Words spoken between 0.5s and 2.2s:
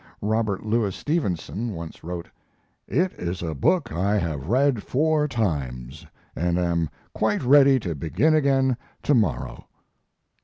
Louis Stevenson once